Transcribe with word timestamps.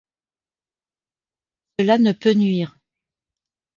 Cela 1.79 1.99
ne 1.99 2.11
peut 2.11 2.33
nuire. 2.33 2.75